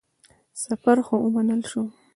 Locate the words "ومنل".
1.25-1.61